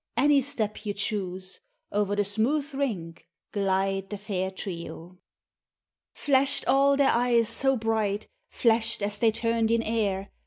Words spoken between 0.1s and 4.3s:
Any step you choose,— Over the smooth rink Glide the